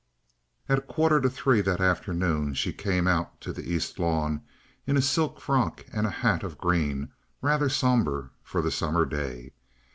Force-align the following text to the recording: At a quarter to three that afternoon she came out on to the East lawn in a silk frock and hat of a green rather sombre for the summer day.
At 0.67 0.79
a 0.79 0.81
quarter 0.81 1.21
to 1.21 1.29
three 1.29 1.61
that 1.61 1.79
afternoon 1.79 2.55
she 2.55 2.73
came 2.73 3.05
out 3.05 3.25
on 3.33 3.37
to 3.41 3.53
the 3.53 3.71
East 3.71 3.99
lawn 3.99 4.41
in 4.87 4.97
a 4.97 4.99
silk 4.99 5.39
frock 5.39 5.85
and 5.93 6.07
hat 6.07 6.41
of 6.41 6.53
a 6.53 6.55
green 6.55 7.11
rather 7.39 7.69
sombre 7.69 8.31
for 8.41 8.63
the 8.63 8.71
summer 8.71 9.05
day. 9.05 9.53